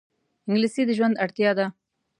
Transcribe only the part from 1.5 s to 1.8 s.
ده